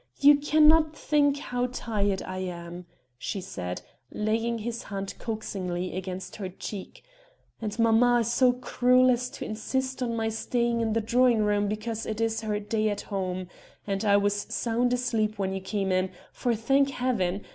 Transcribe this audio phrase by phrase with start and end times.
[0.19, 2.87] you cannot think how tired I am,"
[3.19, 7.03] she said, laying his hand coaxingly against her cheek,
[7.61, 11.67] "and mamma is so cruel as to insist on my staying in the drawing room
[11.67, 13.47] because it is her day at home,
[13.85, 17.45] and I was sound asleep when you came in, for thank heaven!